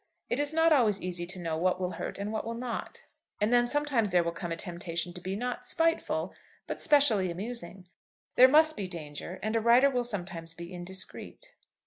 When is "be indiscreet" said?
10.55-11.53